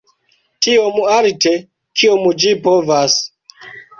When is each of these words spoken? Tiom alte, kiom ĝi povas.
Tiom 0.67 0.95
alte, 1.17 1.51
kiom 2.01 2.25
ĝi 2.45 2.57
povas. 2.65 3.21